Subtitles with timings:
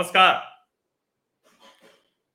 [0.00, 0.34] नमस्कार।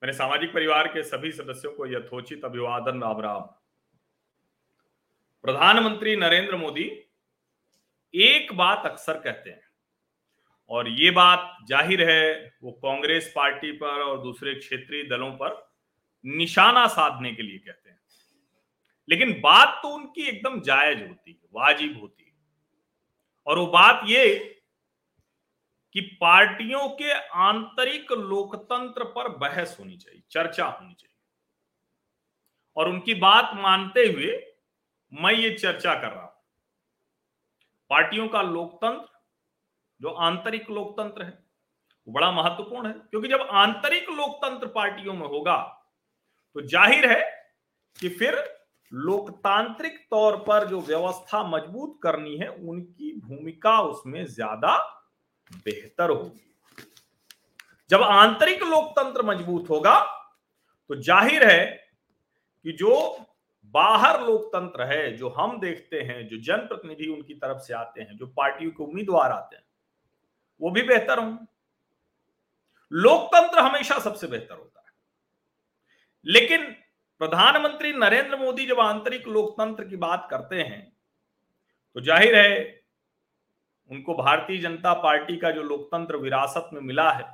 [0.02, 3.41] मेरे सामाजिक परिवार के सभी सदस्यों को यथोचित अभिवादन राम राम
[5.43, 6.83] प्रधानमंत्री नरेंद्र मोदी
[8.14, 9.61] एक बात अक्सर कहते हैं,
[10.70, 15.57] और ये बात ज़ाहिर है, वो कांग्रेस पार्टी पर और दूसरे क्षेत्रीय दलों पर
[16.25, 18.00] निशाना साधने के लिए कहते हैं।
[19.09, 22.33] लेकिन बात तो उनकी एकदम जायज़ होती है, वाजिब होती है।
[23.47, 24.52] और वो बात ये
[25.95, 31.13] कि पार्टियों के आंतरिक लोकतंत्र पर बहस होनी चाहिए, चर्चा होनी चाहिए।
[32.77, 34.31] और उनकी बात मानते हुए
[35.11, 36.33] मैं ये चर्चा कर रहा हूँ।
[37.91, 39.08] पार्टियों का लोकतंत्र,
[40.02, 41.31] जो आंतरिक लोकतंत्र है,
[42.07, 45.57] वो बड़ा महत्वपूर्ण है, क्योंकि जब आंतरिक लोकतंत्र पार्टियों में होगा
[46.55, 47.21] तो ज़ाहिर है
[47.99, 48.35] कि फिर
[48.91, 54.75] लोकतांत्रिक तौर पर जो व्यवस्था मज़बूत करनी है, उनकी भूमिका उसमें ज़्यादा
[55.51, 56.41] बेहतर होगी।
[57.89, 59.99] जब आंतरिक लोकतंत्र मज़बूत होगा
[60.89, 61.65] तो ज़ाहिर है
[62.65, 62.91] कि जो
[63.75, 68.27] बाहर लोकतंत्र है, जो हम देखते हैं, जो जनप्रतिनिधि उनकी तरफ़ से आते हैं, जो
[68.27, 69.63] पार्टियों के उम्मीदवार आते हैं,
[70.61, 71.45] वो भी बेहतर होंगे।
[72.91, 74.93] लोकतंत्र हमेशा सबसे बेहतर होता है।
[76.25, 76.63] लेकिन
[77.21, 80.81] प्रधानमंत्री नरेंद्र मोदी जब आंतरिक लोकतंत्र की बात करते हैं
[81.95, 82.84] तो ज़ाहिर है
[83.91, 87.25] उनको भारतीय जनता पार्टी का जो लोकतंत्र विरासत में मिला है,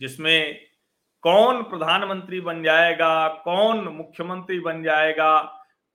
[0.00, 0.60] जिसमें
[1.24, 5.40] कौन प्रधानमंत्री बन जाएगा, कौन मुख्यमंत्री बन जाएगा,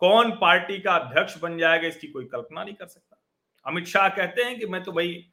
[0.01, 3.17] कौन पार्टी का अध्यक्ष बन जाएगा, इसकी कोई कल्पना नहीं कर सकता।
[3.65, 5.25] अमित शाह कहते हैं कि मैं तो भाई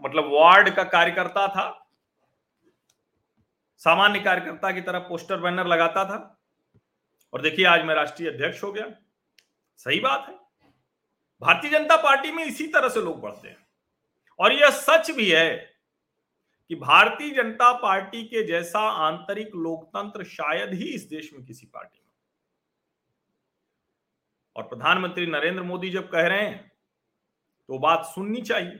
[0.00, 1.68] मतलब वार्ड का कार्यकर्ता था,
[3.80, 6.38] सामान्य कार्यकर्ता की तरह पोस्टर बैनर लगाता था,
[7.32, 8.86] और देखिए आज मैं राष्ट्रीय अध्यक्ष हो गया।
[9.80, 10.38] सही बात है।
[11.42, 13.66] भारतीय जनता पार्टी में इसी तरह से लोग बढ़ते हैं।
[14.40, 15.54] और यह सच भी है
[16.70, 21.98] कि भारतीय जनता पार्टी के जैसा आंतरिक लोकतंत्र शायद ही इस देश में किसी पार्टी
[21.98, 22.04] में।
[24.56, 26.72] और प्रधानमंत्री नरेंद्र मोदी जब कह रहे हैं
[27.68, 28.78] तो बात सुननी चाहिए,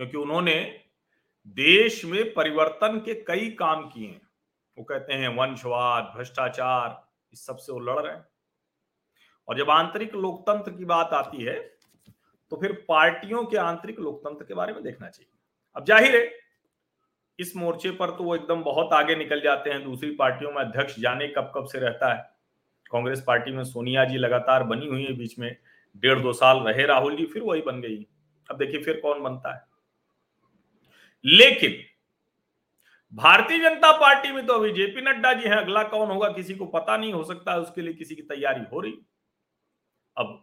[0.00, 0.54] क्योंकि उन्होंने
[1.46, 4.20] देश में परिवर्तन के कई काम किए हैं।
[4.76, 8.26] वो कहते हैं, वंशवाद, भ्रष्टाचार, इस सबसे वो लड़ रहे हैं।
[9.48, 11.56] और जब आंतरिक लोकतंत्र की बात आती है
[12.52, 15.30] तो फिर पार्टियों के आंतरिक लोकतंत्र के बारे में देखना चाहिए।
[15.76, 16.30] अब ज़ाहिर है,
[17.38, 20.98] इस मोर्चे पर तो वो एकदम बहुत आगे निकल जाते हैं। दूसरी पार्टियों में अध्यक्ष
[21.00, 22.22] जाने कब कब से रहता है।
[22.92, 25.56] कांग्रेस पार्टी में सोनिया जी लगातार बनी हुई है बीच में।
[25.96, 28.06] डेढ़ दो साल रहे राहुल जी, फिर वही बन गई।
[28.48, 29.66] अब देखिए फिर कौन बनता है।
[31.24, 31.76] लेकिन
[33.12, 36.66] भारतीय जनता पार्टी में तो अभी जेपी नड्डा जी हैं। अगला कौन होगा किसी को
[36.68, 38.98] पता नहीं, हो सकता है उसके लिए किसी की तैयारी हो रही।
[40.18, 40.34] अब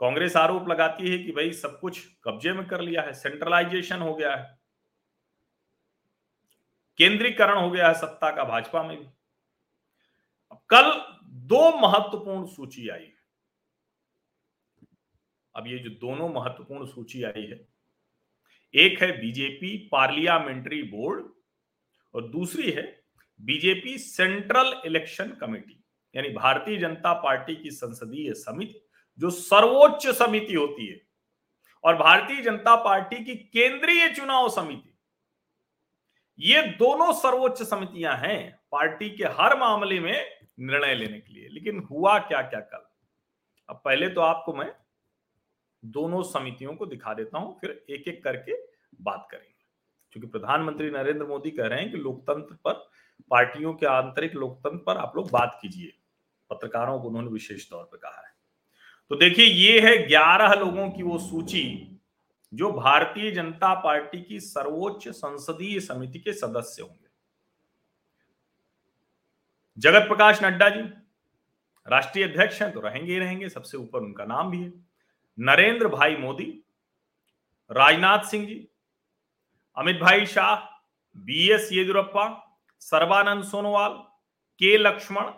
[0.00, 4.14] कांग्रेस आरोप लगाती है कि भाई सब कुछ कब्जे में कर लिया है सेंट्रलाइजेशन हो
[4.14, 4.58] गया है,
[6.98, 9.06] केंद्रीकरण हो गया है सत्ता का भाजपा में भी।
[10.52, 10.90] अब कल
[11.46, 13.14] दो महत्वपूर्ण सूची आई है।
[15.54, 17.58] अब ये जो दोनों महत्वपूर्ण सूची आई है,
[18.74, 21.24] एक है बीजेपी पार्लियामेंट्री बोर्ड
[22.14, 22.82] और दूसरी है
[23.40, 25.82] बीजेपी सेंट्रल इलेक्शन कमेटी
[26.16, 28.88] यानी भारतीय जनता पार्टी की संसदीय समिति,
[29.18, 31.00] जो सर्वोच्च समिति होती है,
[31.84, 34.92] और भारतीय जनता पार्टी की केंद्रीय चुनाव समिति,
[36.38, 41.78] ये दोनों सर्वोच्च समितियाँ हैं पार्टी के हर मामले में निर्णय लेने के लिए। लेकिन
[41.90, 42.86] हुआ क्या क्या कल?
[43.68, 44.72] अब पहले तो आपको मैं
[45.84, 48.56] दोनों समितियों को दिखा देता हूँ, फिर एक एक करके
[49.02, 49.64] बात करेंगे।
[50.12, 52.72] क्योंकि प्रधानमंत्री नरेंद्र मोदी कह रहे हैं कि लोकतंत्र पर,
[53.30, 55.92] पार्टियों के आंतरिक लोकतंत्र पर आप लोग बात कीजिए।
[56.50, 58.34] पत्रकारों को उन्होंने विशेष तौर पर कहा है।
[59.10, 61.92] तो देखिए, ये है ग्यारह लोगों की वो सूची
[62.52, 67.08] जो भारतीय जनता पार्टी की सर्वोच्च संसदीय समिति के सदस्य होंगे।
[69.78, 70.82] जगत प्रकाश नड्डा जी,
[71.86, 74.72] राष्ट्रीय अध्यक्ष हैं तो रहेंगे ही रहेंगे, सबसे ऊपर उनका नाम भी है।
[75.38, 76.44] नरेंद्र भाई Modi,
[77.70, 78.66] Rajnath Singh ji,
[79.76, 80.54] Amit Bhai Shah,
[81.16, 82.28] B S Yediyurappa
[82.82, 83.92] Sarbananda Sonowal,
[84.60, 85.30] K Laxman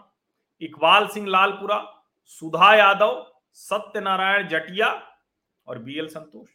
[0.61, 5.17] Iqbal Singh Lalpura, सुधा यादव, सत्यनारायण जटिया
[5.67, 6.49] और बी एल संतोष।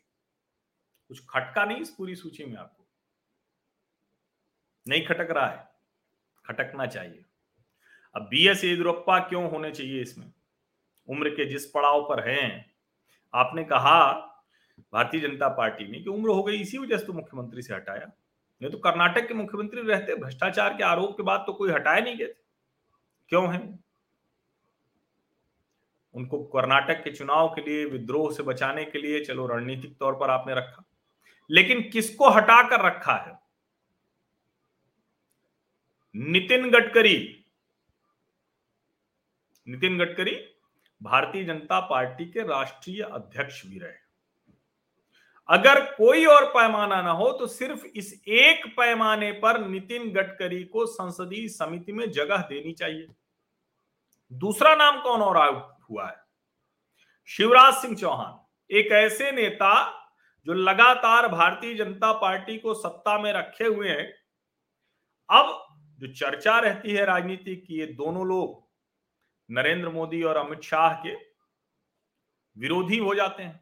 [1.07, 2.88] कुछ खटका नहीं इस पूरी सूची में आपको।
[4.88, 5.69] नहीं खटक रहा है।
[6.45, 7.25] खटकना चाहिए।
[8.15, 10.33] अब बी एस येदुरप्पा क्यों होने चाहिए इसमें?
[11.09, 12.73] उम्र के जिस पड़ाव पर हैं।
[13.35, 14.13] आपने कहा
[14.79, 18.11] भारतीय जनता पार्टी ने कि उम्र हो गई, इसी वजह से तो मुख्यमंत्री से हटाया।
[18.61, 22.17] नहीं तो कर्नाटक के मुख्यमंत्री रहते, भ्रष्टाचार के आरोप के बाद तो कोई हटाए नहीं
[22.17, 22.35] गए
[23.29, 23.82] क्यों है?
[26.13, 30.30] उनको कर्नाटक के चुनाव के लिए, विद्रोह से बचाने के लिए, चलो रणनीतिक तौर पर
[30.30, 30.83] आपने रखा।
[31.51, 33.39] लेकिन किसको हटाकर रखा है?
[36.15, 37.45] नितिन गडकरी।
[39.68, 40.50] नितिन गडकरी
[41.04, 44.04] भारतीय जनता पार्टी के राष्ट्रीय अध्यक्ष भी रहे।
[45.50, 50.86] अगर कोई और पैमाना ना हो तो सिर्फ़ इस एक पैमाने पर नितिन गडकरी को
[50.86, 53.07] संसदीय समिति में जगह देनी चाहिए।
[54.33, 55.38] दूसरा नाम कौन और
[55.89, 56.15] हुआ है।
[57.30, 58.39] शिवराज सिंह चौहान,
[58.69, 59.74] एक ऐसे नेता
[60.47, 64.13] जो लगातार भारतीय जनता पार्टी को सत्ता में रखे हुए हैं,
[65.30, 65.59] अब
[66.00, 68.62] जो चर्चा रहती है राजनीति की, ये दोनों लोग,
[69.50, 71.13] नरेंद्र मोदी और अमित शाह के
[72.57, 73.59] विरोधी हो जाते हैं।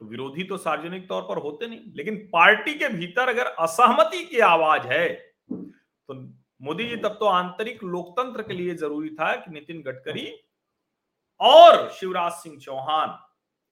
[0.00, 4.40] तो विरोधी तो सार्वजनिक तौर पर होते नहीं, लेकिन पार्टी के भीतर अगर असहमति की
[4.40, 5.08] आवाज़ है
[5.50, 6.14] तो
[6.60, 10.26] मोदी जी तब तो आंतरिक लोकतंत्र के लिए ज़रूरी था कि नितिन गडकरी
[11.40, 13.18] और शिवराज सिंह चौहान,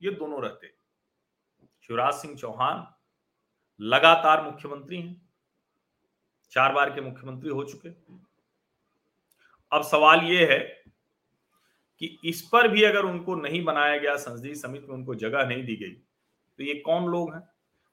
[0.03, 0.73] ये दोनों रहते
[1.83, 2.87] शिवराज सिंह चौहान
[3.81, 5.21] लगातार मुख्यमंत्री हैं,
[6.53, 7.89] चार बार के मुख्यमंत्री हो चुके
[9.73, 10.59] अब सवाल ये है
[12.01, 15.65] कि इस पर भी अगर उनको नहीं बनाया गया, संसदीय समिति में उनको जगह नहीं
[15.65, 17.43] दी गई तो ये कौन लोग हैं?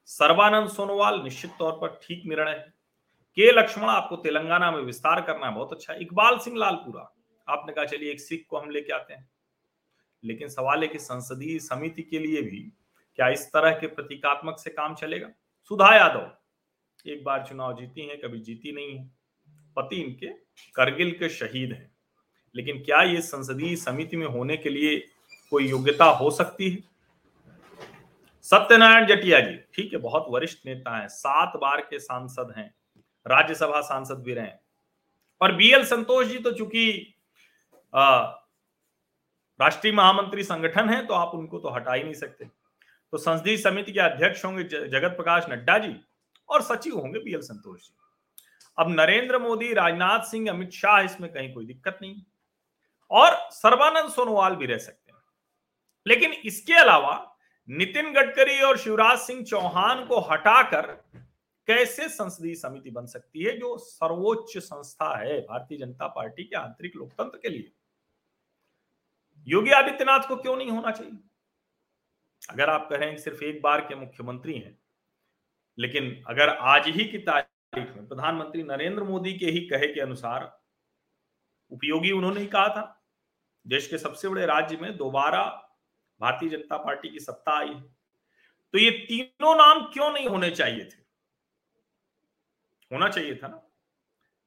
[0.08, 2.72] सर्वानंद सोनोवाल निश्चित तौर पर ठीक निर्णय है।
[3.36, 7.02] के लक्ष्मण, आपको तेलंगाना में विस्तार करना है, बहुत अच्छा। इकबाल सिंह लालपुरा,
[7.48, 9.28] आपने कहा, चलिए एक सिख को हम लेके आते हैं।
[10.24, 12.60] लेकिन सवाल है कि संसदीय समिति के लिए भी
[13.18, 15.28] क्या इस तरह के प्रतीकात्मक से काम चलेगा?
[15.70, 16.30] सुधा यादव,
[17.06, 19.10] एक बार चुनाव जीती हैं, कभी जीती नहीं है।
[19.76, 20.26] पति इनके
[20.74, 21.90] करगिल के शहीद हैं।
[22.54, 24.98] लेकिन क्या ये संसदीय समिति में होने के लिए
[25.50, 26.78] कोई योग्यता हो सकती है?
[28.44, 32.74] सत्यनारायण जटिया जी, ठीक है, बहुत वरिष्ठ नेता हैं, सात बार के सांसद हैं,
[33.26, 34.50] राज्यसभा सांसद भी रहे
[35.40, 37.14] और बीएल संतोष जी तो चूँकि
[39.62, 42.44] राष्ट्रीय महामंत्री संगठन है तो आप उनको तो हटा ही नहीं सकते।
[43.12, 45.94] तो संसदीय समिति के अध्यक्ष होंगे जगत प्रकाश नड्डा जी
[46.48, 47.94] और सचिव होंगे बीएल संतोष जी।
[48.78, 52.22] अब नरेंद्र मोदी, राजनाथ सिंह, अमित शाह, इसमें कहीं कोई दिक्कत नहीं।
[53.10, 55.18] और सर्बानंद सोनोवाल भी रह सकते हैं।
[56.06, 57.36] लेकिन इसके अलावा
[57.68, 60.86] नितिन गडकरी और शिवराज सिंह चौहान को हटाकर
[61.68, 66.96] कैसे संसदीय समिति बन सकती है, जो सर्वोच्च संस्था है, भारतीय जनता पार्टी के आंतरिक
[66.96, 67.72] लोकतंत्र के लिए?
[69.46, 71.18] योगी आदित्यनाथ को क्यों नहीं होना चाहिए?
[72.42, 74.78] अगर आप कह रहे हैं सिर्फ़ एक बार के मुख्यमंत्री हैं,
[75.78, 80.50] लेकिन अगर आज ही की तारीख में प्रधानमंत्री नरेंद्र मोदी के ही कहे के अनुसार
[81.70, 83.02] उपयोगी उन्होंने ही कहा था,
[83.66, 85.42] देश के सबसे बड़े राज्य में दोबारा
[86.20, 87.82] भारतीय जनता पार्टी की सत्ता आई है
[88.74, 91.00] तो ये तीनों नाम क्यों नहीं होने चाहिए थे?
[92.90, 93.62] होना चाहिए था ना।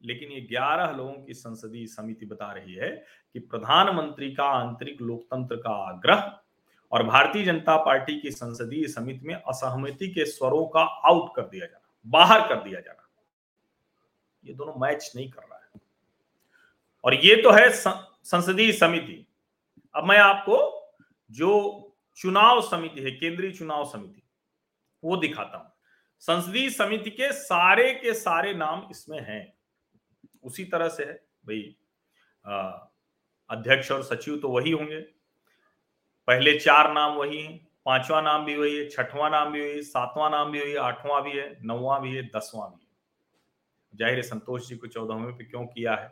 [0.03, 2.89] लेकिन ये ग्यारह लोगों की संसदीय समिति बता रही है
[3.33, 6.39] कि प्रधानमंत्री का आंतरिक लोकतंत्र का आग्रह
[6.91, 11.65] और भारतीय जनता पार्टी की संसदीय समिति में असहमति के स्वरों का आउट कर दिया
[11.65, 13.07] जाना, बाहर कर दिया जाना।
[14.43, 15.81] ये दोनों मैच नहीं कर रहा है।
[17.03, 19.25] और ये तो है संसदीय समिति।
[19.95, 20.57] अब मैं आपको
[21.31, 21.81] जो
[22.17, 24.21] चुनाव समिति है, केंद्रीय चुनाव समिति,
[25.03, 25.71] वो दिखाता हूँ।
[26.19, 29.54] संसदीय समिति के सारे के सारे नाम इसमें हैं।
[30.45, 31.13] उसी तरह से है
[31.47, 31.75] भाई
[33.49, 34.99] अध्यक्ष और सचिव तो वही होंगे।
[36.27, 40.29] पहले चार नाम वही हैं पांचवा नाम भी वही है छठवां नाम भी वही सातवां
[40.31, 42.89] नाम भी वही आठवां भी है नौवां भी है दसवां भी है।
[43.93, 46.07] ज़ाहिर है संतोष जी को चौदहवें पे क्यों किया है?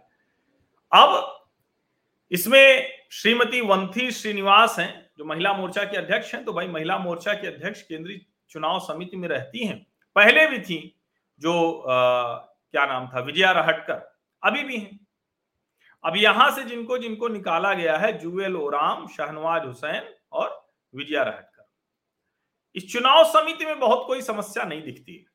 [0.92, 1.40] अब
[2.32, 7.34] इसमें श्रीमती वंथी श्रीनिवास हैं जो महिला मोर्चा के अध्यक्ष हैं तो भाई महिला मोर्चा
[7.34, 8.20] के अध्यक्ष केंद्रीय
[8.52, 10.80] चुनाव समिति में रहती हैं। पहले भी थी
[11.42, 12.36] जो आ,
[12.74, 14.13] क्या नाम था विजया रहटकर
[14.44, 15.00] अभी भी हैं।
[16.04, 20.50] अब यहाँ से जिनको जिनको निकाला गया है जुएल ओराम, शहनवाज हुसैन और
[20.94, 21.52] विजया रहटकर
[22.76, 25.26] इस चुनाव समिति में बहुत कोई समस्या नहीं दिखती है।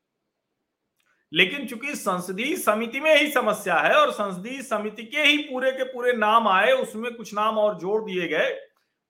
[1.31, 5.83] लेकिन चूँकि संसदीय समिति में ही समस्या है और संसदीय समिति के ही पूरे के
[5.83, 8.49] पूरे नाम आए, उसमें कुछ नाम और जोड़ दिए गए,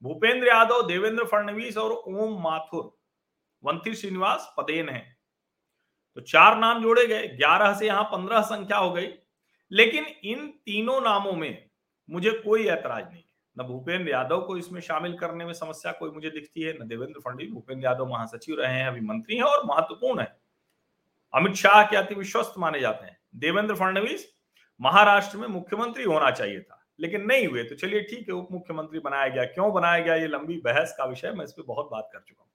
[0.03, 2.91] भूपेंद्र यादव, देवेंद्र फडणवीस और ओम माथुर,
[3.63, 5.01] वंथी श्रीनिवास पदेन है।
[6.17, 9.07] तो चार नाम जोड़े गए, ग्यारह से यहाँ पंद्रह संख्या हो गई।
[9.71, 11.65] लेकिन इन तीनों नामों में
[12.09, 16.09] मुझे कोई ऐतराज नहीं है। न भूपेंद्र यादव को इसमें शामिल करने में समस्या कोई
[16.09, 19.65] मुझे दिखती है, न देवेंद्र फडणवीस, भूपेंद्र यादव महासचिव रहे हैं, अभी मंत्री हैं और
[19.65, 20.35] महत्वपूर्ण है।
[21.33, 24.27] अमित शाह के अति विश्वस्त माने जाते हैं। देवेंद्र फडणवीस
[24.79, 28.99] महाराष्ट्र में मुख्यमंत्री होना चाहिए था, लेकिन नहीं हुए। तो चलिए ठीक है उप मुख्यमंत्री
[28.99, 32.09] बनाया गया। क्यों बनाया गया ये लंबी बहस का विषय, मैं इस पर बहुत बात
[32.13, 32.49] कर चुका हूँ।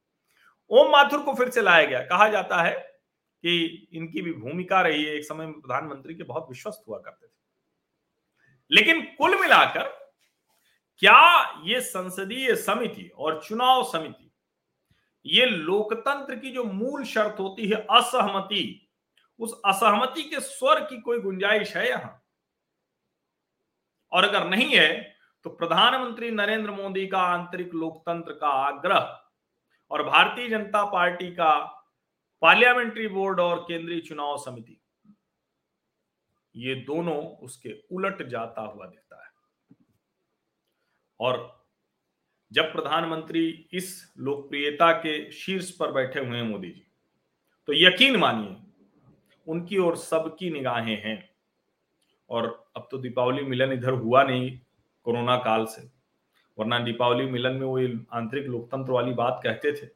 [0.71, 2.75] ओम माथुर को फिर से लाया गया। कहा जाता है
[3.45, 7.27] कि इनकी भी भूमिका रही है। एक समय में प्रधानमंत्री के बहुत विश्वस्त हुआ करते
[7.27, 7.33] थे।
[8.71, 9.89] लेकिन कुल मिलाकर
[11.03, 14.31] क्या ये संसदीय समिति और चुनाव समिति,
[15.27, 18.89] ये लोकतंत्र की जो मूल शर्त होती है असहमति,
[19.41, 22.21] उस असहमति के स्वर की कोई गुंजाइश है यहाँ?
[24.13, 29.21] और अगर नहीं है तो प्रधानमंत्री नरेंद्र मोदी का आंतरिक लोकतंत्र का आग्रह
[29.91, 31.74] और भारतीय जनता पार्टी का
[32.45, 34.77] पार्लियामेंट्री बोर्ड और केंद्रीय चुनाव समिति।
[36.55, 39.31] ये दोनों उसके उलट जाता हुआ दिखता है।
[41.21, 41.65] और
[42.53, 46.87] जब प्रधानमंत्री इस लोकप्रियता के शीर्ष पर बैठे हुए हैं मोदी जी
[47.69, 48.57] तो यकीन मानिए,
[49.47, 51.31] उनकी और सबकी निगाहें हैं।
[52.31, 54.59] और अब तो दीपावली मिलन इधर हुआ नहीं
[55.07, 55.91] कोरोना काल से,
[56.59, 57.79] वरना दीपावली मिलन में वो
[58.13, 59.89] आंतरिक लोकतंत्र वाली बात कहते थे।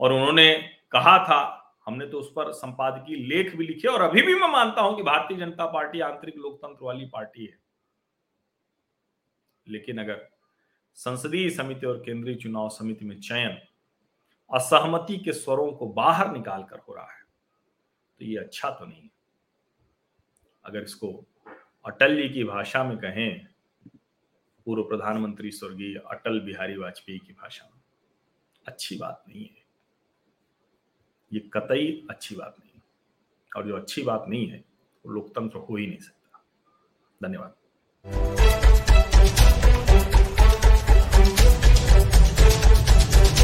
[0.00, 1.56] और उन्होंने कहा था,
[1.86, 5.02] हमने तो उस पर संपादकीय लेख भी लिखे और अभी भी मैं मानता हूँ कि
[5.02, 7.58] भारतीय जनता पार्टी आंतरिक लोकतंत्र वाली पार्टी है।
[9.66, 10.28] लेकिन अगर
[10.98, 13.58] संसदीय समिति और केंद्रीय चुनाव समिति में चयन
[14.50, 17.22] असहमति के स्वरों को बाहर निकाल कर हो रहा है
[18.20, 19.10] तो ये अच्छा तो नहीं है।
[20.64, 21.12] अगर इसको
[21.84, 23.46] अटल जी की भाषा में कहें,
[24.66, 27.80] पूर्व प्रधानमंत्री स्वर्गीय अटल बिहारी वाजपेयी की भाषा में,
[28.66, 29.59] अच्छी बात नहीं है।
[31.32, 32.80] ये कतई अच्छी बात नहीं
[33.56, 34.64] और जो अच्छी बात नहीं है,
[35.06, 36.44] वो लोकतंत्र हो ही नहीं सकता।
[37.22, 37.54] धन्यवाद।